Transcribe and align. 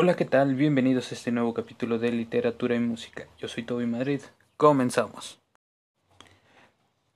Hola, 0.00 0.14
¿qué 0.14 0.24
tal? 0.24 0.54
Bienvenidos 0.54 1.10
a 1.10 1.16
este 1.16 1.32
nuevo 1.32 1.52
capítulo 1.54 1.98
de 1.98 2.12
Literatura 2.12 2.76
y 2.76 2.78
Música. 2.78 3.26
Yo 3.36 3.48
soy 3.48 3.64
Toby 3.64 3.84
Madrid. 3.86 4.20
Comenzamos. 4.56 5.40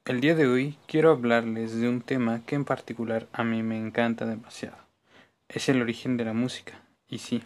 El 0.04 0.20
día 0.20 0.34
de 0.34 0.48
hoy 0.48 0.76
quiero 0.88 1.12
hablarles 1.12 1.76
de 1.76 1.88
un 1.88 2.00
tema 2.00 2.44
que 2.44 2.56
en 2.56 2.64
particular 2.64 3.28
a 3.32 3.44
mí 3.44 3.62
me 3.62 3.78
encanta 3.78 4.26
demasiado. 4.26 4.78
Es 5.48 5.68
el 5.68 5.80
origen 5.80 6.16
de 6.16 6.24
la 6.24 6.32
música. 6.32 6.82
Y 7.06 7.18
sí, 7.18 7.44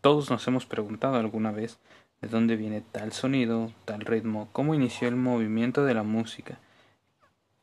todos 0.00 0.30
nos 0.30 0.48
hemos 0.48 0.64
preguntado 0.64 1.16
alguna 1.16 1.52
vez 1.52 1.78
de 2.22 2.28
dónde 2.28 2.56
viene 2.56 2.80
tal 2.80 3.12
sonido, 3.12 3.70
tal 3.84 4.00
ritmo, 4.06 4.48
cómo 4.52 4.74
inició 4.74 5.08
el 5.08 5.16
movimiento 5.16 5.84
de 5.84 5.92
la 5.92 6.02
música 6.02 6.60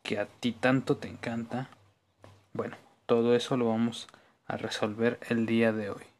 que 0.03 0.19
a 0.19 0.27
ti 0.27 0.51
tanto 0.51 0.97
te 0.97 1.07
encanta. 1.07 1.71
Bueno, 2.53 2.77
todo 3.07 3.35
eso 3.35 3.57
lo 3.57 3.69
vamos 3.69 4.07
a 4.45 4.57
resolver 4.57 5.19
el 5.27 5.47
día 5.47 5.73
de 5.73 5.89
hoy. 5.89 6.14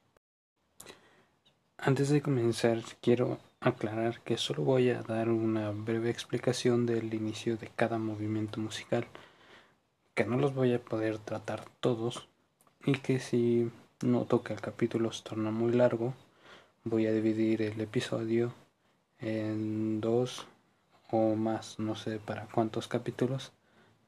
Antes 1.88 2.10
de 2.10 2.20
comenzar, 2.20 2.82
quiero 3.00 3.38
aclarar 3.60 4.20
que 4.22 4.40
solo 4.40 4.64
voy 4.64 4.90
a 4.90 5.04
dar 5.04 5.30
una 5.30 5.70
breve 5.70 6.10
explicación 6.10 6.88
del 6.88 7.14
inicio 7.14 7.58
de 7.58 7.68
cada 7.68 8.00
movimiento 8.00 8.60
musical, 8.60 9.06
que 10.16 10.26
no 10.26 10.36
los 10.40 10.56
voy 10.56 10.74
a 10.74 10.82
poder 10.82 11.20
tratar 11.20 11.64
todos 11.82 12.28
y 12.88 12.94
que 12.94 13.20
si 13.20 13.70
noto 14.02 14.42
que 14.42 14.54
el 14.54 14.62
capítulo 14.62 15.12
se 15.12 15.22
torna 15.22 15.52
muy 15.52 15.74
largo, 15.74 16.16
voy 16.86 17.06
a 17.06 17.12
dividir 17.12 17.62
el 17.62 17.80
episodio 17.80 18.52
en 19.20 20.02
dos 20.02 20.48
o 21.12 21.36
más, 21.36 21.78
no 21.78 21.96
sé 21.96 22.18
para 22.18 22.48
cuántos 22.48 22.88
capítulos 22.88 23.52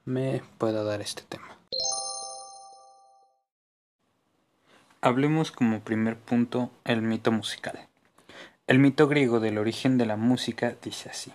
me 0.03 0.41
pueda 0.58 0.84
dar 0.84 1.02
este 1.02 1.22
tema. 1.30 1.59
Hablemos 5.08 5.53
como 5.53 5.80
primer 5.80 6.17
punto 6.17 6.69
el 6.83 7.02
mito 7.02 7.31
musical. 7.31 7.88
El 8.67 8.77
mito 8.77 9.08
griego 9.08 9.39
del 9.39 9.58
origen 9.58 9.97
de 9.97 10.05
la 10.05 10.17
música 10.17 10.75
dice 10.83 11.09
así. 11.09 11.31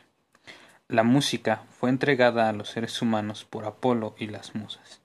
La 0.88 1.04
música 1.04 1.62
fue 1.70 1.88
entregada 1.88 2.50
a 2.50 2.52
los 2.52 2.68
seres 2.68 3.00
humanos 3.00 3.46
por 3.46 3.64
Apolo 3.64 4.14
y 4.18 4.26
las 4.26 4.54
musas. 4.54 5.00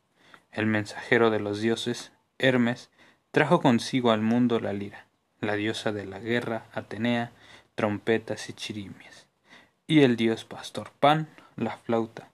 El 0.51 0.65
mensajero 0.65 1.29
de 1.29 1.39
los 1.39 1.61
dioses, 1.61 2.11
Hermes, 2.39 2.89
trajo 3.31 3.61
consigo 3.61 4.11
al 4.11 4.21
mundo 4.21 4.59
la 4.59 4.73
lira, 4.73 5.05
la 5.39 5.53
diosa 5.53 5.93
de 5.93 6.05
la 6.05 6.19
guerra, 6.19 6.65
Atenea, 6.73 7.31
trompetas 7.75 8.49
y 8.49 8.53
chirimias, 8.53 9.27
y 9.87 10.01
el 10.01 10.17
dios 10.17 10.43
pastor 10.43 10.91
Pan, 10.99 11.29
la 11.55 11.77
flauta. 11.77 12.31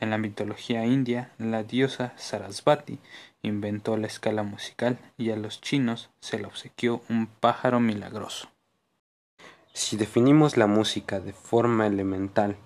En 0.00 0.08
la 0.08 0.16
mitología 0.16 0.86
india, 0.86 1.32
la 1.36 1.62
diosa 1.62 2.14
Sarasvati 2.16 3.00
inventó 3.44 3.96
la 3.96 4.06
escala 4.06 4.42
musical 4.42 4.98
y 5.16 5.30
a 5.30 5.36
los 5.36 5.60
chinos 5.60 6.10
se 6.20 6.38
le 6.38 6.46
obsequió 6.46 7.02
un 7.08 7.26
pájaro 7.26 7.78
milagroso. 7.78 8.48
Si 9.72 9.96
definimos 9.96 10.56
la 10.56 10.66
música 10.66 11.20
de 11.20 11.32
forma 11.32 11.86
elemental 11.86 12.56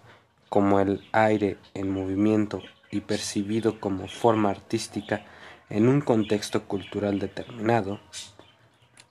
como 0.49 0.81
el 0.81 1.07
aire 1.13 1.59
en 1.75 1.91
movimiento 1.91 2.63
y 2.91 3.01
percibido 3.01 3.81
como 3.81 4.09
forma 4.09 4.51
artística 4.51 5.25
en 5.69 5.89
un 5.89 6.01
contexto 6.01 6.65
cultural 6.65 7.19
determinado, 7.19 8.01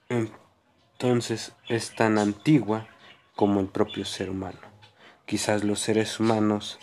entonces 0.08 1.52
es 1.68 1.94
tan 1.94 2.18
antigua 2.18 2.88
como 3.36 3.60
el 3.60 3.66
propio 3.66 4.04
ser 4.04 4.30
humano. 4.30 4.58
Quizás 5.26 5.62
los 5.62 5.80
seres 5.80 6.18
humanos 6.18 6.78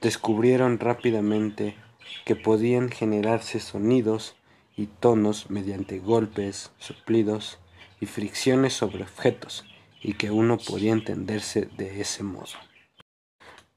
descubrieron 0.00 0.78
rápidamente 0.78 1.76
que 2.24 2.36
podían 2.36 2.90
generarse 2.90 3.60
sonidos 3.60 4.36
y 4.76 4.86
tonos 4.86 5.50
mediante 5.50 5.98
golpes, 5.98 6.70
soplidos 6.78 7.58
y 8.00 8.06
fricciones 8.06 8.72
sobre 8.72 9.02
objetos, 9.02 9.64
y 10.00 10.14
que 10.14 10.30
uno 10.30 10.58
podía 10.58 10.92
entenderse 10.92 11.68
de 11.76 12.00
ese 12.00 12.22
modo. 12.22 12.52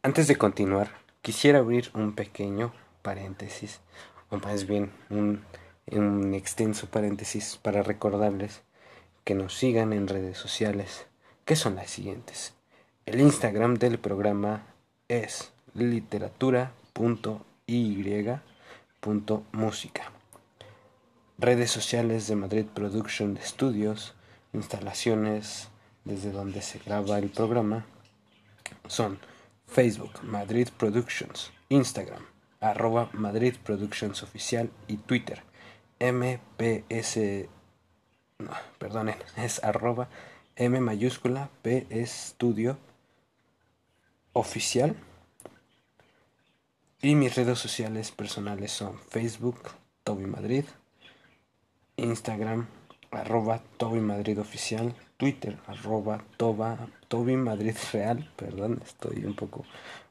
Antes 0.01 0.28
de 0.28 0.38
continuar, 0.38 0.91
quisiera 1.22 1.59
abrir 1.59 1.91
un 1.94 2.13
pequeño 2.13 2.73
paréntesis, 3.01 3.81
o 4.29 4.38
más 4.38 4.66
bien 4.67 4.91
un, 5.09 5.44
un 5.91 6.34
extenso 6.34 6.88
paréntesis 6.88 7.59
para 7.62 7.84
recordarles 7.84 8.63
que 9.23 9.35
nos 9.35 9.56
sigan 9.56 9.94
en 9.94 10.07
redes 10.07 10.38
sociales, 10.38 11.07
que 11.46 11.56
son 11.56 11.75
las 11.75 11.90
siguientes. 11.90 12.53
El 13.06 13.19
Instagram 13.19 13.75
del 13.75 14.00
programa 14.00 14.66
es 15.07 15.52
literatura.com 15.73 17.54
y.música. 17.68 18.92
Redes 21.38 21.72
sociales 21.72 22.28
de 22.28 22.36
Madrid 22.36 22.66
Production 22.66 23.38
Studios, 23.42 24.14
instalaciones 24.53 25.70
desde 26.06 26.31
donde 26.31 26.62
se 26.62 26.80
graba 26.80 27.18
el 27.18 27.30
programa 27.30 27.86
son 28.88 29.20
Facebook 29.68 30.24
Madrid 30.24 30.70
Productions, 30.78 31.52
Instagram 31.70 32.26
arroba 32.62 33.09
Madrid 33.14 33.56
Productions 33.64 34.24
Oficial 34.24 34.72
y 34.88 34.97
Twitter 34.97 35.44
MPS 36.00 37.20
no, 38.40 38.52
perdonen, 38.78 39.16
es 39.38 39.64
arroba 39.64 40.09
M 40.56 40.80
mayúscula 40.80 41.50
P 41.62 41.88
Studio 42.06 42.78
Oficial 44.34 44.96
y 47.05 47.13
mis 47.13 47.35
redes 47.35 47.59
sociales 47.59 48.09
personales 48.09 48.71
son 48.71 48.97
Facebook, 48.97 49.59
Toby 50.03 50.25
Madrid, 50.25 50.66
Instagram, 51.97 52.66
arroba 53.11 53.61
Toby 53.77 53.99
Madrid 53.99 54.39
Oficial, 54.39 54.95
Twitter, 55.16 55.55
arroba 55.67 56.23
Toby 57.07 57.35
Madrid 57.35 57.75
Real, 57.93 58.27
perdón, 58.35 58.81
estoy 58.83 59.23
un 59.23 59.35
poco 59.35 59.66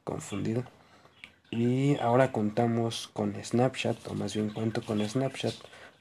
confundido. 0.04 0.62
Y 1.50 1.96
ahora 1.98 2.30
contamos 2.30 3.10
con 3.12 3.34
Snapchat, 3.44 4.06
o 4.06 4.14
más 4.14 4.36
bien 4.36 4.50
cuento 4.50 4.80
con 4.80 5.04
Snapchat, 5.04 5.54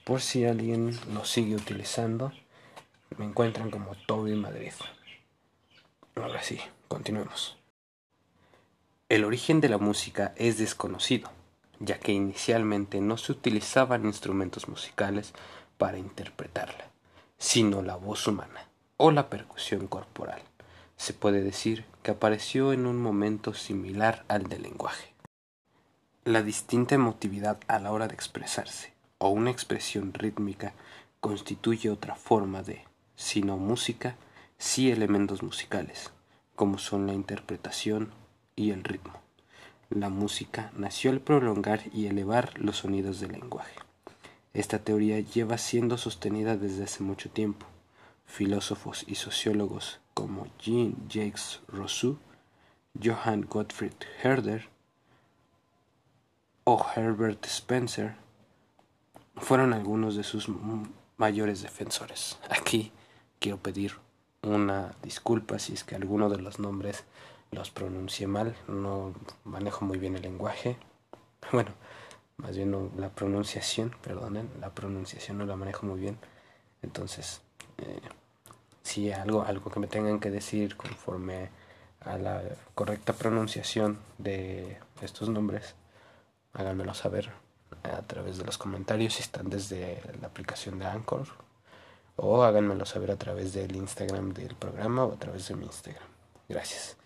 por 0.03 0.21
si 0.21 0.45
alguien 0.45 0.95
lo 1.11 1.25
sigue 1.25 1.55
utilizando. 1.55 2.31
Me 3.17 3.25
encuentran 3.25 3.71
como 3.71 3.95
Toby 4.05 4.35
Madrid. 4.35 4.73
Ahora 6.13 6.43
sí, 6.43 6.59
continuemos. 6.87 7.62
El 9.13 9.25
origen 9.25 9.61
de 9.61 9.69
la 9.69 9.77
música 9.77 10.33
es 10.37 10.57
desconocido, 10.57 11.29
ya 11.79 11.99
que 11.99 12.13
inicialmente 12.13 12.99
no 12.99 13.17
se 13.17 13.33
utilizaban 13.33 14.07
instrumentos 14.07 14.67
musicales 14.67 15.33
para 15.77 15.99
interpretarla, 15.99 16.89
sino 17.37 17.83
la 17.83 17.95
voz 17.95 18.25
humana 18.25 18.69
o 18.97 19.11
la 19.11 19.29
percusión 19.29 19.85
corporal. 19.85 20.41
Se 20.97 21.13
puede 21.13 21.43
decir 21.43 21.85
que 22.01 22.09
apareció 22.09 22.73
en 22.73 22.87
un 22.87 22.99
momento 22.99 23.53
similar 23.53 24.25
al 24.29 24.49
del 24.49 24.63
lenguaje. 24.63 25.13
La 26.23 26.41
distinta 26.41 26.95
emotividad 26.95 27.59
a 27.67 27.77
la 27.77 27.91
hora 27.91 28.07
de 28.07 28.15
expresarse 28.15 28.93
o 29.19 29.29
una 29.29 29.51
expresión 29.51 30.15
rítmica 30.15 30.73
constituye 31.19 31.91
otra 31.91 32.15
forma 32.15 32.63
de, 32.63 32.83
si 33.15 33.43
no 33.43 33.57
música, 33.57 34.15
sí 34.57 34.89
elementos 34.89 35.43
musicales, 35.43 36.09
como 36.55 36.79
son 36.79 37.05
la 37.05 37.13
interpretación 37.13 38.11
y 38.55 38.71
el 38.71 38.83
ritmo. 38.83 39.13
La 39.89 40.09
música 40.09 40.71
nació 40.75 41.11
al 41.11 41.19
prolongar 41.19 41.81
y 41.93 42.07
elevar 42.07 42.57
los 42.59 42.77
sonidos 42.77 43.19
del 43.19 43.33
lenguaje. 43.33 43.75
Esta 44.53 44.79
teoría 44.79 45.19
lleva 45.19 45.57
siendo 45.57 45.97
sostenida 45.97 46.57
desde 46.57 46.83
hace 46.83 47.03
mucho 47.03 47.29
tiempo. 47.29 47.65
Filósofos 48.25 49.03
y 49.07 49.15
sociólogos 49.15 49.99
como 50.13 50.47
Jean-Jacques 50.59 51.61
Rousseau, 51.67 52.17
Johann 53.03 53.47
Gottfried 53.49 53.93
Herder 54.21 54.69
o 56.63 56.85
Herbert 56.95 57.45
Spencer 57.45 58.15
fueron 59.35 59.73
algunos 59.73 60.15
de 60.15 60.23
sus 60.23 60.47
mayores 61.17 61.61
defensores. 61.61 62.37
Aquí 62.49 62.91
quiero 63.39 63.57
pedir 63.57 63.93
una 64.41 64.95
disculpa 65.01 65.59
si 65.59 65.73
es 65.73 65.83
que 65.83 65.95
alguno 65.95 66.29
de 66.29 66.37
los 66.37 66.59
nombres 66.59 67.03
los 67.53 67.71
pronuncié 67.71 68.27
mal, 68.27 68.55
no 68.67 69.13
manejo 69.43 69.85
muy 69.85 69.97
bien 69.97 70.15
el 70.15 70.23
lenguaje. 70.23 70.77
Bueno, 71.51 71.71
más 72.37 72.55
bien 72.55 72.91
la 72.97 73.09
pronunciación, 73.09 73.93
perdonen, 74.01 74.49
la 74.61 74.69
pronunciación 74.73 75.37
no 75.37 75.45
la 75.45 75.57
manejo 75.57 75.85
muy 75.85 75.99
bien. 75.99 76.17
Entonces, 76.81 77.41
eh, 77.77 77.99
si 78.81 79.11
algo, 79.11 79.43
algo 79.43 79.69
que 79.69 79.79
me 79.79 79.87
tengan 79.87 80.19
que 80.19 80.31
decir 80.31 80.77
conforme 80.77 81.49
a 82.01 82.17
la 82.17 82.41
correcta 82.75 83.13
pronunciación 83.13 83.99
de 84.17 84.77
estos 85.01 85.29
nombres, 85.29 85.75
háganmelo 86.53 86.93
saber 86.93 87.31
a 87.83 88.01
través 88.03 88.37
de 88.37 88.45
los 88.45 88.57
comentarios 88.57 89.15
si 89.15 89.21
están 89.21 89.49
desde 89.49 90.01
la 90.21 90.27
aplicación 90.27 90.79
de 90.79 90.85
Anchor 90.85 91.27
o 92.15 92.43
háganmelo 92.43 92.85
saber 92.85 93.11
a 93.11 93.17
través 93.17 93.53
del 93.53 93.75
Instagram 93.75 94.33
del 94.33 94.55
programa 94.55 95.05
o 95.05 95.13
a 95.13 95.17
través 95.17 95.47
de 95.47 95.55
mi 95.55 95.65
Instagram. 95.65 96.07
Gracias. 96.47 96.97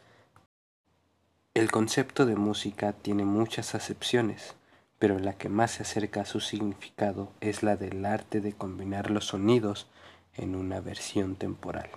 El 1.57 1.71
concepto 1.71 2.27
de 2.27 2.35
música 2.35 2.93
tiene 2.93 3.25
muchas 3.25 3.73
acepciones, 3.73 4.53
pero 4.99 5.17
la 5.17 5.33
que 5.33 5.49
más 5.49 5.71
se 5.71 5.81
acerca 5.81 6.21
a 6.21 6.25
su 6.25 6.39
significado 6.39 7.31
es 7.41 7.63
la 7.63 7.75
del 7.75 8.05
arte 8.05 8.41
de 8.41 8.53
combinar 8.53 9.09
los 9.09 9.25
sonidos 9.25 9.87
en 10.35 10.53
una 10.53 10.81
versión 10.81 11.35
temporal. 11.35 11.89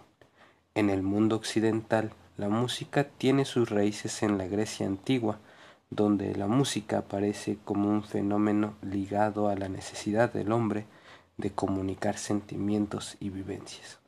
En 0.74 0.88
el 0.88 1.02
mundo 1.02 1.36
occidental, 1.36 2.14
la 2.38 2.48
música 2.48 3.04
tiene 3.04 3.44
sus 3.44 3.68
raíces 3.68 4.22
en 4.22 4.38
la 4.38 4.46
Grecia 4.46 4.86
antigua, 4.86 5.40
donde 5.90 6.34
la 6.36 6.46
música 6.46 6.96
aparece 6.96 7.58
como 7.62 7.90
un 7.90 8.02
fenómeno 8.02 8.76
ligado 8.80 9.50
a 9.50 9.56
la 9.56 9.68
necesidad 9.68 10.32
del 10.32 10.52
hombre 10.52 10.86
de 11.36 11.50
comunicar 11.50 12.16
sentimientos 12.16 13.18
y 13.20 13.28
vivencias. 13.28 13.98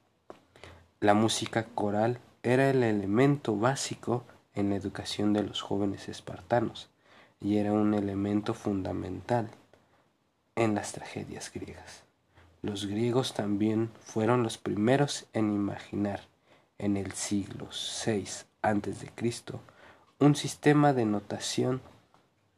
La 1.01 1.13
música 1.13 1.67
coral 1.75 2.21
era 2.43 2.71
el 2.71 2.83
elemento 2.83 3.55
básico 3.55 4.25
en 4.55 4.71
la 4.71 4.77
educación 4.77 5.33
de 5.33 5.43
los 5.43 5.63
jóvenes 5.63 6.09
espartanos 6.09 6.91
y 7.41 7.57
era 7.57 7.73
un 7.73 7.95
elemento 7.95 8.55
fundamental 8.55 9.51
en 10.55 10.75
las 10.75 10.93
tragedias 10.93 11.51
griegas. 11.53 12.05
Los 12.61 12.87
griegos 12.87 13.35
también 13.35 13.91
fueron 14.01 14.43
los 14.43 14.59
primeros 14.59 15.27
en 15.33 15.53
imaginar 15.53 16.21
en 16.79 16.97
el 16.97 17.13
siglo 17.13 17.69
VI 18.05 18.25
a.C. 18.63 19.13
un 20.21 20.37
sistema 20.37 20.93
de 20.93 21.05
notación 21.05 21.81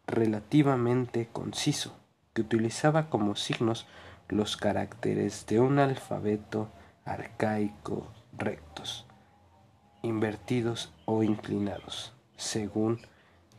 relativamente 0.07 1.29
conciso 1.33 1.97
que 2.35 2.43
utilizaba 2.43 3.09
como 3.09 3.37
signos 3.37 3.87
los 4.29 4.57
caracteres 4.57 5.47
de 5.47 5.61
un 5.61 5.79
alfabeto 5.79 6.69
arcaico 7.05 8.09
rectos, 8.37 9.07
invertidos 10.05 10.93
o 11.07 11.23
inclinados, 11.23 12.13
según 12.37 13.01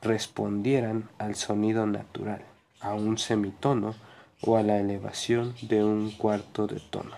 respondieran 0.01 1.09
al 1.17 1.35
sonido 1.35 1.87
natural, 1.87 2.45
a 2.79 2.93
un 2.93 3.17
semitono 3.17 3.95
o 4.41 4.57
a 4.57 4.63
la 4.63 4.77
elevación 4.77 5.55
de 5.63 5.83
un 5.83 6.11
cuarto 6.11 6.67
de 6.67 6.79
tono. 6.79 7.15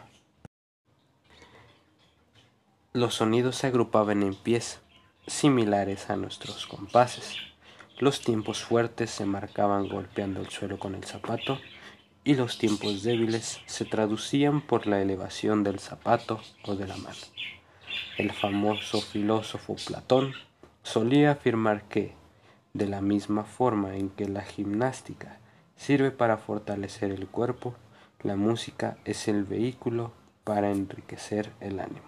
Los 2.94 3.16
sonidos 3.16 3.58
se 3.58 3.68
agrupaban 3.68 4.24
en 4.24 4.34
pies, 4.34 4.80
similares 5.28 6.10
a 6.10 6.16
nuestros 6.16 6.66
compases. 6.66 7.36
Los 8.00 8.22
tiempos 8.22 8.64
fuertes 8.64 9.12
se 9.12 9.26
marcaban 9.26 9.90
golpeando 9.90 10.40
el 10.40 10.50
suelo 10.50 10.80
con 10.80 10.96
el 10.96 11.04
zapato 11.04 11.60
y 12.24 12.36
los 12.36 12.58
tiempos 12.58 13.04
débiles 13.04 13.60
se 13.66 13.86
traducían 13.86 14.62
por 14.62 14.88
la 14.88 15.02
elevación 15.02 15.64
del 15.64 15.80
zapato 15.80 16.40
o 16.64 16.76
de 16.76 16.88
la 16.88 16.98
mano. 16.98 17.18
El 18.18 18.32
famoso 18.32 19.02
filósofo 19.02 19.76
Platón 19.76 20.34
solía 20.84 21.32
afirmar 21.32 21.84
que, 21.84 22.14
de 22.74 22.88
la 22.88 23.02
misma 23.02 23.44
forma 23.44 23.96
en 23.96 24.10
que 24.10 24.28
la 24.28 24.42
gimnástica 24.42 25.40
sirve 25.76 26.12
para 26.12 26.38
fortalecer 26.38 27.12
el 27.12 27.28
cuerpo, 27.28 27.76
la 28.24 28.36
música 28.36 28.98
es 29.06 29.28
el 29.28 29.44
vehículo 29.44 30.12
para 30.44 30.72
enriquecer 30.72 31.52
el 31.60 31.80
ánimo. 31.80 32.08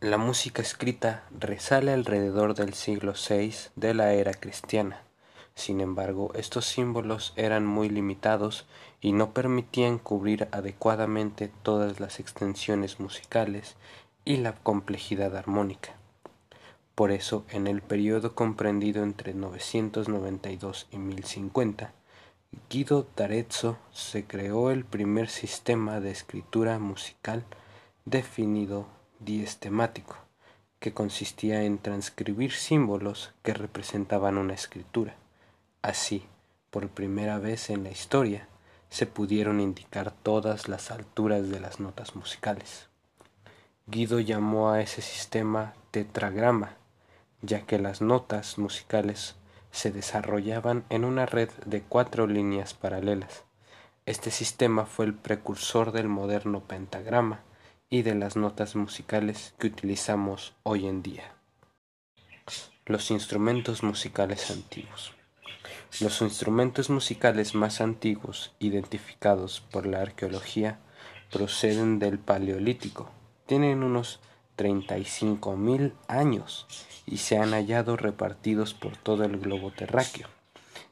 La 0.00 0.18
música 0.18 0.62
escrita 0.62 1.24
resale 1.38 1.92
alrededor 1.92 2.54
del 2.54 2.74
siglo 2.74 3.14
VI 3.14 3.52
de 3.76 3.94
la 3.94 4.12
era 4.12 4.32
cristiana 4.34 5.02
sin 5.58 5.80
embargo, 5.80 6.30
estos 6.36 6.66
símbolos 6.66 7.32
eran 7.34 7.66
muy 7.66 7.88
limitados 7.88 8.64
y 9.00 9.10
no 9.10 9.34
permitían 9.34 9.98
cubrir 9.98 10.46
adecuadamente 10.52 11.50
todas 11.64 11.98
las 11.98 12.20
extensiones 12.20 13.00
musicales 13.00 13.74
y 14.28 14.36
la 14.36 14.52
complejidad 14.52 15.34
armónica. 15.38 15.94
Por 16.94 17.12
eso, 17.12 17.46
en 17.48 17.66
el 17.66 17.80
periodo 17.80 18.34
comprendido 18.34 19.02
entre 19.02 19.32
992 19.32 20.86
y 20.90 20.98
1050, 20.98 21.94
Guido 22.68 23.06
d'Arezzo 23.16 23.78
se 23.90 24.26
creó 24.26 24.70
el 24.70 24.84
primer 24.84 25.30
sistema 25.30 26.00
de 26.00 26.10
escritura 26.10 26.78
musical 26.78 27.42
definido 28.04 28.86
diestemático, 29.18 30.16
que 30.78 30.92
consistía 30.92 31.64
en 31.64 31.78
transcribir 31.78 32.52
símbolos 32.52 33.32
que 33.42 33.54
representaban 33.54 34.36
una 34.36 34.52
escritura. 34.52 35.16
Así, 35.80 36.26
por 36.70 36.90
primera 36.90 37.38
vez 37.38 37.70
en 37.70 37.82
la 37.82 37.90
historia, 37.90 38.46
se 38.90 39.06
pudieron 39.06 39.58
indicar 39.58 40.10
todas 40.10 40.68
las 40.68 40.90
alturas 40.90 41.48
de 41.48 41.60
las 41.60 41.80
notas 41.80 42.14
musicales. 42.14 42.87
Guido 43.90 44.20
llamó 44.20 44.70
a 44.70 44.82
ese 44.82 45.00
sistema 45.00 45.72
tetragrama, 45.92 46.76
ya 47.40 47.62
que 47.62 47.78
las 47.78 48.02
notas 48.02 48.58
musicales 48.58 49.36
se 49.70 49.90
desarrollaban 49.90 50.84
en 50.90 51.06
una 51.06 51.24
red 51.24 51.48
de 51.64 51.80
cuatro 51.80 52.26
líneas 52.26 52.74
paralelas. 52.74 53.44
Este 54.04 54.30
sistema 54.30 54.84
fue 54.84 55.06
el 55.06 55.14
precursor 55.14 55.92
del 55.92 56.06
moderno 56.06 56.60
pentagrama 56.60 57.40
y 57.88 58.02
de 58.02 58.14
las 58.14 58.36
notas 58.36 58.76
musicales 58.76 59.54
que 59.58 59.68
utilizamos 59.68 60.52
hoy 60.64 60.86
en 60.86 61.02
día. 61.02 61.32
Los 62.84 63.10
instrumentos 63.10 63.82
musicales 63.82 64.50
antiguos. 64.50 65.14
Los 66.00 66.20
instrumentos 66.20 66.90
musicales 66.90 67.54
más 67.54 67.80
antiguos 67.80 68.52
identificados 68.58 69.62
por 69.62 69.86
la 69.86 70.02
arqueología 70.02 70.78
proceden 71.30 71.98
del 71.98 72.18
Paleolítico. 72.18 73.10
Tienen 73.48 73.82
unos 73.82 74.20
35.000 74.58 75.94
años 76.06 76.66
y 77.06 77.16
se 77.16 77.38
han 77.38 77.52
hallado 77.52 77.96
repartidos 77.96 78.74
por 78.74 78.98
todo 78.98 79.24
el 79.24 79.38
globo 79.38 79.70
terráqueo, 79.70 80.28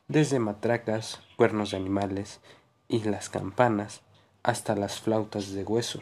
desde 0.09 0.39
matracas, 0.39 1.21
cuernos 1.37 1.73
de 1.73 1.77
animales 1.77 2.41
y 2.89 3.01
las 3.01 3.29
campanas 3.29 4.01
hasta 4.43 4.75
las 4.75 5.01
flautas 5.01 5.53
de 5.53 5.65
hueso, 5.65 6.01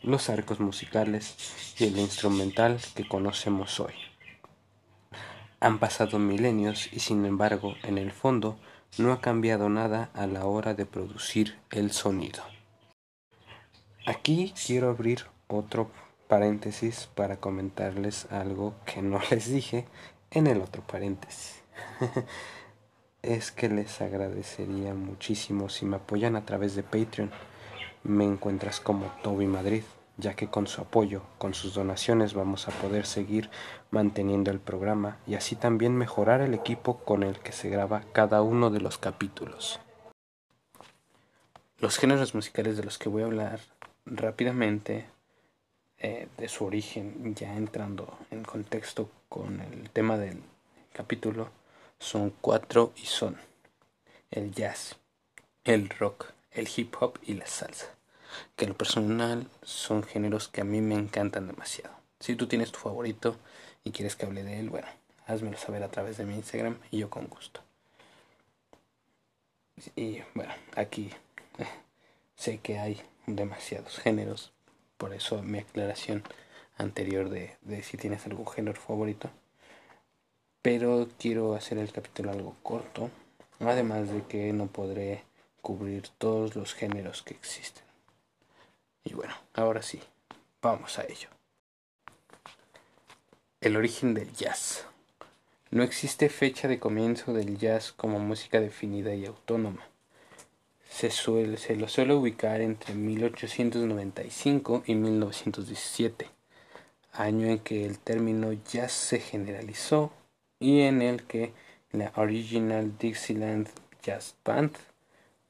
los 0.00 0.28
arcos 0.30 0.60
musicales 0.60 1.74
y 1.76 1.86
el 1.86 1.98
instrumental 1.98 2.78
que 2.94 3.08
conocemos 3.08 3.80
hoy. 3.80 3.94
Han 5.58 5.80
pasado 5.80 6.20
milenios 6.20 6.88
y 6.92 7.00
sin 7.00 7.26
embargo, 7.26 7.74
en 7.82 7.98
el 7.98 8.12
fondo, 8.12 8.60
no 8.96 9.10
ha 9.10 9.20
cambiado 9.20 9.68
nada 9.70 10.10
a 10.14 10.28
la 10.28 10.44
hora 10.44 10.74
de 10.74 10.86
producir 10.86 11.58
el 11.72 11.90
sonido. 11.90 12.44
Aquí 14.06 14.54
quiero 14.64 14.88
abrir 14.88 15.26
otro 15.48 15.90
paréntesis 16.28 17.08
para 17.14 17.36
comentarles 17.36 18.26
algo 18.30 18.74
que 18.84 19.02
no 19.02 19.20
les 19.30 19.50
dije 19.50 19.86
en 20.30 20.46
el 20.46 20.60
otro 20.60 20.82
paréntesis. 20.82 21.62
es 23.22 23.52
que 23.52 23.68
les 23.68 24.00
agradecería 24.00 24.94
muchísimo 24.94 25.68
si 25.68 25.84
me 25.84 25.96
apoyan 25.96 26.36
a 26.36 26.44
través 26.44 26.74
de 26.74 26.82
Patreon. 26.82 27.30
Me 28.04 28.24
encuentras 28.24 28.80
como 28.80 29.06
Toby 29.22 29.46
Madrid 29.46 29.82
ya 30.18 30.34
que 30.34 30.48
con 30.48 30.66
su 30.66 30.80
apoyo, 30.80 31.22
con 31.38 31.54
sus 31.54 31.74
donaciones 31.74 32.34
vamos 32.34 32.68
a 32.68 32.72
poder 32.72 33.06
seguir 33.06 33.50
manteniendo 33.90 34.50
el 34.50 34.60
programa 34.60 35.18
y 35.26 35.34
así 35.34 35.56
también 35.56 35.94
mejorar 35.94 36.40
el 36.40 36.54
equipo 36.54 36.98
con 36.98 37.22
el 37.22 37.38
que 37.38 37.52
se 37.52 37.68
graba 37.68 38.02
cada 38.12 38.42
uno 38.42 38.70
de 38.70 38.80
los 38.80 38.98
capítulos. 38.98 39.80
Los 41.78 41.98
géneros 41.98 42.34
musicales 42.34 42.78
de 42.78 42.84
los 42.84 42.98
que 42.98 43.10
voy 43.10 43.22
a 43.22 43.26
hablar 43.26 43.60
rápidamente 44.06 45.06
eh, 45.98 46.28
de 46.36 46.48
su 46.48 46.64
origen, 46.64 47.34
ya 47.34 47.56
entrando 47.56 48.18
en 48.30 48.42
contexto 48.42 49.10
con 49.28 49.60
el 49.60 49.90
tema 49.90 50.16
del 50.18 50.42
capítulo, 50.92 51.50
son 51.98 52.32
cuatro 52.40 52.92
y 52.96 53.06
son 53.06 53.36
el 54.30 54.52
jazz, 54.52 54.96
el 55.64 55.88
rock, 55.88 56.32
el 56.52 56.68
hip 56.74 56.94
hop 57.00 57.18
y 57.22 57.34
la 57.34 57.46
salsa 57.46 57.96
que 58.56 58.64
en 58.64 58.70
lo 58.70 58.76
personal 58.76 59.48
son 59.62 60.02
géneros 60.02 60.48
que 60.48 60.60
a 60.60 60.64
mí 60.64 60.80
me 60.80 60.94
encantan 60.94 61.46
demasiado. 61.46 61.94
Si 62.20 62.34
tú 62.34 62.46
tienes 62.46 62.72
tu 62.72 62.78
favorito 62.78 63.36
y 63.84 63.92
quieres 63.92 64.16
que 64.16 64.26
hable 64.26 64.42
de 64.42 64.60
él, 64.60 64.70
bueno, 64.70 64.88
házmelo 65.26 65.56
saber 65.56 65.82
a 65.82 65.90
través 65.90 66.16
de 66.16 66.24
mi 66.24 66.34
Instagram 66.34 66.78
y 66.90 66.98
yo 66.98 67.10
con 67.10 67.26
gusto. 67.26 67.60
Y 69.94 70.20
bueno, 70.34 70.54
aquí 70.74 71.10
eh, 71.58 71.66
sé 72.34 72.58
que 72.58 72.78
hay 72.78 73.00
demasiados 73.26 73.98
géneros, 73.98 74.52
por 74.96 75.14
eso 75.14 75.42
mi 75.42 75.58
aclaración 75.58 76.22
anterior 76.78 77.28
de, 77.30 77.56
de 77.62 77.82
si 77.82 77.96
tienes 77.96 78.26
algún 78.26 78.46
género 78.46 78.80
favorito. 78.80 79.30
Pero 80.62 81.08
quiero 81.18 81.54
hacer 81.54 81.78
el 81.78 81.92
capítulo 81.92 82.32
algo 82.32 82.56
corto, 82.62 83.10
además 83.60 84.10
de 84.10 84.22
que 84.22 84.52
no 84.52 84.66
podré 84.66 85.22
cubrir 85.62 86.08
todos 86.18 86.56
los 86.56 86.74
géneros 86.74 87.22
que 87.22 87.34
existen. 87.34 87.84
Y 89.04 89.14
bueno, 89.14 89.34
ahora 89.54 89.82
sí, 89.82 90.00
vamos 90.60 90.98
a 90.98 91.04
ello. 91.04 91.28
El 93.60 93.76
origen 93.76 94.14
del 94.14 94.32
jazz. 94.32 94.86
No 95.70 95.82
existe 95.82 96.28
fecha 96.28 96.68
de 96.68 96.78
comienzo 96.78 97.32
del 97.32 97.58
jazz 97.58 97.92
como 97.92 98.18
música 98.18 98.60
definida 98.60 99.14
y 99.14 99.26
autónoma. 99.26 99.82
Se, 100.96 101.10
suele, 101.10 101.58
se 101.58 101.76
lo 101.76 101.88
suele 101.88 102.14
ubicar 102.14 102.62
entre 102.62 102.94
1895 102.94 104.84
y 104.86 104.94
1917, 104.94 106.26
año 107.12 107.48
en 107.48 107.58
que 107.58 107.84
el 107.84 107.98
término 107.98 108.54
jazz 108.54 108.92
se 108.92 109.20
generalizó 109.20 110.10
y 110.58 110.80
en 110.80 111.02
el 111.02 111.24
que 111.24 111.52
la 111.92 112.14
Original 112.16 112.96
Dixieland 112.96 113.68
Jazz 114.02 114.36
Band 114.42 114.74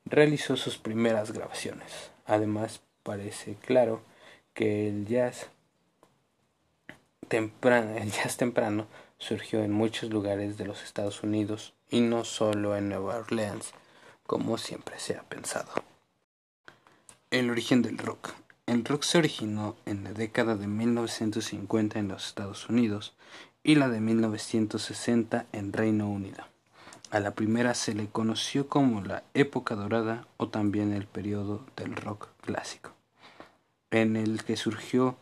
realizó 0.04 0.56
sus 0.56 0.78
primeras 0.78 1.30
grabaciones. 1.30 2.10
Además, 2.24 2.80
parece 3.04 3.54
claro 3.54 4.02
que 4.52 4.88
el 4.88 5.06
jazz 5.06 5.46
temprano, 7.28 7.96
el 7.96 8.10
jazz 8.10 8.36
temprano 8.36 8.88
surgió 9.18 9.62
en 9.62 9.70
muchos 9.70 10.10
lugares 10.10 10.58
de 10.58 10.64
los 10.64 10.82
Estados 10.82 11.22
Unidos 11.22 11.72
y 11.88 12.00
no 12.00 12.24
solo 12.24 12.76
en 12.76 12.88
Nueva 12.88 13.18
Orleans, 13.18 13.72
como 14.26 14.58
siempre 14.58 14.98
se 14.98 15.16
ha 15.16 15.22
pensado. 15.22 15.72
El 17.30 17.50
origen 17.50 17.82
del 17.82 17.98
rock. 17.98 18.34
El 18.66 18.84
rock 18.84 19.02
se 19.04 19.18
originó 19.18 19.76
en 19.86 20.04
la 20.04 20.12
década 20.12 20.56
de 20.56 20.66
1950 20.66 21.98
en 21.98 22.08
los 22.08 22.26
Estados 22.26 22.68
Unidos 22.68 23.14
y 23.62 23.76
la 23.76 23.88
de 23.88 24.00
1960 24.00 25.46
en 25.52 25.72
Reino 25.72 26.08
Unido. 26.08 26.44
A 27.10 27.20
la 27.20 27.34
primera 27.34 27.74
se 27.74 27.94
le 27.94 28.08
conoció 28.08 28.68
como 28.68 29.00
la 29.00 29.22
época 29.34 29.76
dorada 29.76 30.26
o 30.36 30.48
también 30.48 30.92
el 30.92 31.06
periodo 31.06 31.64
del 31.76 31.94
rock 31.94 32.28
clásico, 32.40 32.92
en 33.90 34.16
el 34.16 34.44
que 34.44 34.56
surgió 34.56 35.16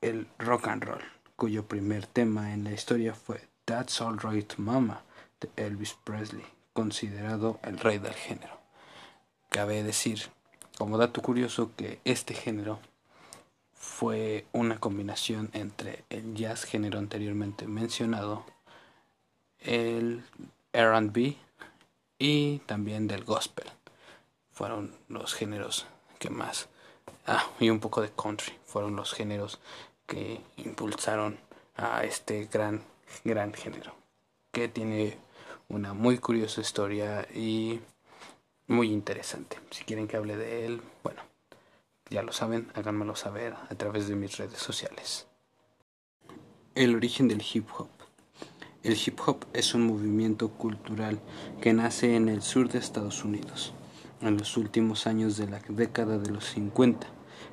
el 0.00 0.26
rock 0.38 0.68
and 0.68 0.84
roll, 0.84 1.04
cuyo 1.36 1.66
primer 1.66 2.06
tema 2.06 2.54
en 2.54 2.64
la 2.64 2.72
historia 2.72 3.14
fue 3.14 3.46
That's 3.66 4.00
All 4.00 4.18
Right 4.18 4.54
Mama 4.56 5.02
de 5.40 5.50
Elvis 5.56 5.94
Presley, 6.04 6.44
considerado 6.74 7.58
el 7.62 7.78
rey 7.78 7.96
del 7.98 8.12
género. 8.12 8.58
Cabe 9.48 9.82
decir 9.82 10.28
como 10.76 10.98
dato 10.98 11.22
curioso 11.22 11.70
que 11.76 12.00
este 12.04 12.34
género 12.34 12.80
fue 13.72 14.44
una 14.52 14.78
combinación 14.78 15.50
entre 15.52 16.04
el 16.10 16.34
jazz 16.34 16.64
género 16.64 16.98
anteriormente 16.98 17.66
mencionado, 17.66 18.44
el 19.60 20.24
RB 20.72 21.36
y 22.18 22.58
también 22.60 23.06
del 23.06 23.24
gospel. 23.24 23.66
Fueron 24.52 24.94
los 25.08 25.34
géneros 25.34 25.86
que 26.18 26.30
más... 26.30 26.68
Ah, 27.26 27.46
y 27.60 27.70
un 27.70 27.80
poco 27.80 28.02
de 28.02 28.10
country. 28.10 28.52
Fueron 28.66 28.96
los 28.96 29.12
géneros 29.12 29.60
que 30.06 30.40
impulsaron 30.56 31.38
a 31.76 32.04
este 32.04 32.46
gran, 32.46 32.82
gran 33.24 33.54
género. 33.54 33.94
Que 34.52 34.68
tiene 34.68 35.16
una 35.68 35.94
muy 35.94 36.18
curiosa 36.18 36.60
historia 36.60 37.26
y 37.34 37.80
muy 38.66 38.90
interesante. 38.92 39.58
Si 39.70 39.84
quieren 39.84 40.08
que 40.08 40.16
hable 40.16 40.36
de 40.36 40.66
él, 40.66 40.82
bueno, 41.02 41.22
ya 42.10 42.22
lo 42.22 42.32
saben, 42.32 42.70
háganmelo 42.74 43.16
saber 43.16 43.54
a 43.68 43.74
través 43.74 44.08
de 44.08 44.16
mis 44.16 44.36
redes 44.36 44.58
sociales. 44.58 45.26
El 46.74 46.94
origen 46.94 47.28
del 47.28 47.42
hip 47.42 47.68
hop. 47.78 47.88
El 48.82 48.94
hip 48.94 49.18
hop 49.26 49.46
es 49.52 49.74
un 49.74 49.86
movimiento 49.86 50.50
cultural 50.50 51.20
que 51.60 51.72
nace 51.72 52.16
en 52.16 52.28
el 52.28 52.42
sur 52.42 52.68
de 52.68 52.78
Estados 52.78 53.24
Unidos, 53.24 53.72
en 54.20 54.36
los 54.36 54.56
últimos 54.56 55.06
años 55.06 55.36
de 55.36 55.48
la 55.48 55.60
década 55.68 56.18
de 56.18 56.30
los 56.30 56.44
50. 56.50 57.06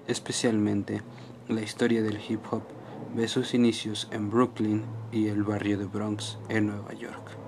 Especialmente, 0.07 1.01
la 1.47 1.61
historia 1.61 2.01
del 2.01 2.19
hip 2.27 2.41
hop 2.51 2.63
ve 3.15 3.27
sus 3.27 3.53
inicios 3.53 4.07
en 4.11 4.29
Brooklyn 4.29 4.83
y 5.11 5.27
el 5.27 5.43
barrio 5.43 5.77
de 5.77 5.85
Bronx, 5.85 6.37
en 6.49 6.67
Nueva 6.67 6.93
York 6.93 7.41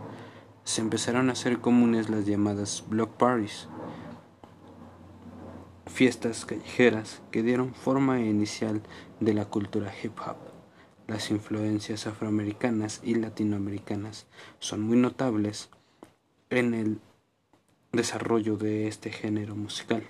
se 0.63 0.81
empezaron 0.81 1.29
a 1.29 1.33
hacer 1.33 1.59
comunes 1.59 2.09
las 2.09 2.25
llamadas 2.25 2.85
block 2.87 3.11
parties, 3.17 3.67
fiestas 5.87 6.45
callejeras 6.45 7.21
que 7.31 7.43
dieron 7.43 7.73
forma 7.73 8.21
inicial 8.21 8.81
de 9.19 9.33
la 9.33 9.45
cultura 9.45 9.93
hip 10.03 10.17
hop. 10.19 10.37
Las 11.07 11.31
influencias 11.31 12.07
afroamericanas 12.07 13.01
y 13.03 13.15
latinoamericanas 13.15 14.25
son 14.59 14.81
muy 14.81 14.97
notables 14.97 15.69
en 16.49 16.73
el 16.73 16.99
desarrollo 17.91 18.55
de 18.57 18.87
este 18.87 19.11
género 19.11 19.55
musical, 19.55 20.03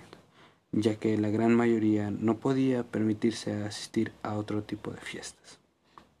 ya 0.70 0.94
que 0.96 1.18
la 1.18 1.30
gran 1.30 1.54
mayoría 1.54 2.10
no 2.10 2.38
podía 2.38 2.84
permitirse 2.84 3.64
asistir 3.64 4.12
a 4.22 4.34
otro 4.34 4.62
tipo 4.62 4.92
de 4.92 5.00
fiestas. 5.00 5.58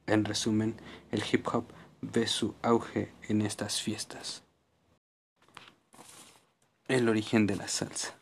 En 0.06 0.24
resumen, 0.24 0.74
el 1.12 1.22
hip 1.32 1.46
hop 1.52 1.64
ve 2.12 2.26
su 2.26 2.54
auge 2.62 3.12
en 3.28 3.40
estas 3.40 3.80
fiestas. 3.80 4.42
El 6.86 7.08
origen 7.08 7.46
de 7.46 7.56
la 7.56 7.68
salsa. 7.68 8.14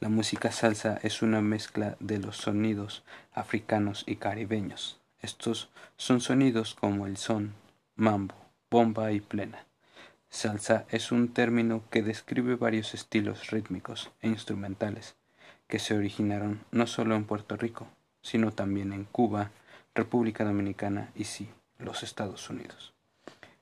La 0.00 0.08
música 0.08 0.50
salsa 0.50 0.98
es 1.02 1.20
una 1.20 1.42
mezcla 1.42 1.96
de 2.00 2.18
los 2.18 2.38
sonidos 2.38 3.04
africanos 3.32 4.04
y 4.06 4.16
caribeños. 4.16 4.98
Estos 5.20 5.68
son 5.96 6.20
sonidos 6.20 6.74
como 6.74 7.06
el 7.06 7.16
son, 7.16 7.52
mambo, 7.96 8.34
bomba 8.70 9.12
y 9.12 9.20
plena. 9.20 9.66
Salsa 10.30 10.86
es 10.88 11.12
un 11.12 11.28
término 11.28 11.82
que 11.90 12.02
describe 12.02 12.54
varios 12.54 12.94
estilos 12.94 13.50
rítmicos 13.50 14.10
e 14.22 14.28
instrumentales 14.28 15.16
que 15.66 15.78
se 15.78 15.96
originaron 15.96 16.64
no 16.70 16.86
solo 16.86 17.14
en 17.14 17.24
Puerto 17.24 17.56
Rico, 17.56 17.88
sino 18.22 18.52
también 18.52 18.92
en 18.92 19.04
Cuba, 19.04 19.50
República 19.94 20.44
Dominicana 20.44 21.10
y 21.14 21.24
sí, 21.24 21.50
los 21.78 22.02
Estados 22.02 22.48
Unidos. 22.48 22.94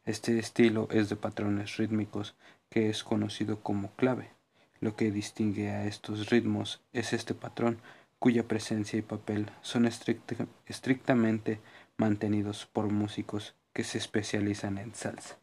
Este 0.06 0.38
estilo 0.38 0.86
es 0.92 1.08
de 1.08 1.16
patrones 1.16 1.78
rítmicos 1.78 2.36
que 2.70 2.88
es 2.88 3.02
conocido 3.02 3.58
como 3.58 3.90
clave. 3.96 4.30
Lo 4.78 4.94
que 4.94 5.10
distingue 5.10 5.70
a 5.70 5.84
estos 5.86 6.30
ritmos 6.30 6.80
es 6.92 7.12
este 7.12 7.34
patrón 7.34 7.80
cuya 8.20 8.46
presencia 8.46 9.00
y 9.00 9.02
papel 9.02 9.50
son 9.62 9.84
estrictamente 9.84 11.58
mantenidos 11.96 12.66
por 12.66 12.86
músicos 12.86 13.56
que 13.72 13.82
se 13.82 13.98
especializan 13.98 14.78
en 14.78 14.94
salsa. 14.94 15.38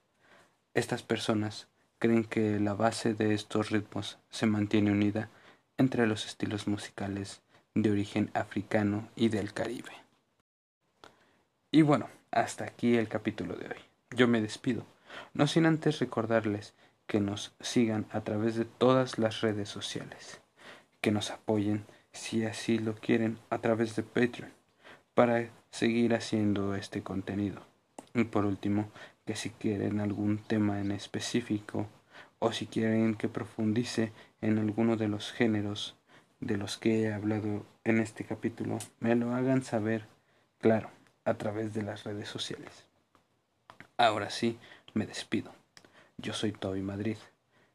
Estas 0.74 1.04
personas 1.04 1.68
creen 2.00 2.24
que 2.24 2.58
la 2.62 2.74
base 2.74 3.14
de 3.14 3.34
estos 3.34 3.70
ritmos 3.70 4.18
se 4.30 4.46
mantiene 4.46 4.92
unida 4.92 5.30
entre 5.78 6.08
los 6.08 6.26
estilos 6.26 6.70
musicales 6.70 7.42
de 7.76 7.92
origen 7.92 8.32
africano 8.34 9.10
y 9.18 9.28
del 9.28 9.52
Caribe. 9.52 9.92
Y 11.70 11.82
bueno, 11.82 12.08
hasta 12.32 12.64
aquí 12.64 12.96
el 12.96 13.10
capítulo 13.10 13.58
de 13.58 13.68
hoy 13.68 13.93
yo 14.16 14.28
me 14.28 14.42
despido, 14.42 14.86
no 15.34 15.48
sin 15.48 15.66
antes 15.66 16.00
recordarles 16.00 16.74
que 17.08 17.20
nos 17.20 17.54
sigan 17.60 18.06
a 18.12 18.22
través 18.22 18.56
de 18.56 18.66
todas 18.66 19.18
las 19.18 19.42
redes 19.42 19.70
sociales, 19.70 20.42
que 21.02 21.12
nos 21.12 21.32
apoyen 21.32 21.86
si 22.12 22.46
así 22.46 22.80
lo 22.80 22.96
quieren 22.96 23.40
a 23.50 23.60
través 23.60 23.96
de 23.96 24.04
Patreon 24.04 24.52
para 25.14 25.50
seguir 25.72 26.14
haciendo 26.14 26.76
este 26.76 27.04
contenido. 27.04 27.62
Y 28.14 28.26
por 28.26 28.46
último, 28.46 28.90
que 29.26 29.36
si 29.36 29.50
quieren 29.50 30.00
algún 30.00 30.38
tema 30.38 30.80
en 30.80 30.92
específico 30.92 31.88
o 32.40 32.52
si 32.52 32.68
quieren 32.68 33.16
que 33.16 33.30
profundice 33.30 34.12
en 34.42 34.60
alguno 34.60 34.98
de 34.98 35.08
los 35.08 35.32
géneros 35.32 35.96
de 36.40 36.58
los 36.58 36.78
que 36.78 37.04
he 37.04 37.14
hablado 37.14 37.66
en 37.84 38.00
este 38.00 38.26
capítulo, 38.26 38.78
me 39.00 39.16
lo 39.16 39.34
hagan 39.34 39.64
saber, 39.64 40.06
claro, 40.60 40.90
a 41.26 41.36
través 41.36 41.74
de 41.74 41.84
las 41.84 42.04
redes 42.04 42.28
sociales. 42.28 42.86
Ahora 43.98 44.30
sí, 44.30 44.58
me 44.94 45.06
despido. 45.06 45.54
Yo 46.18 46.34
soy 46.34 46.52
Toby 46.52 46.82
Madrid. 46.82 47.18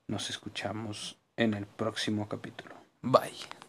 Nos 0.07 0.31
escuchamos 0.31 1.19
en 1.37 1.55
el 1.55 1.67
próximo 1.67 2.29
capítulo. 2.29 2.75
Bye. 3.03 3.68